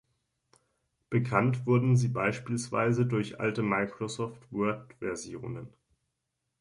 [1.11, 5.67] Bekannt wurden sie beispielsweise durch alte Microsoft-Word-Versionen.